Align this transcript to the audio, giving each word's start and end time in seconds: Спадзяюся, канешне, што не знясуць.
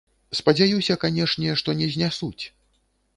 Спадзяюся, 0.37 0.95
канешне, 1.03 1.53
што 1.63 1.77
не 1.83 1.91
знясуць. 1.97 2.43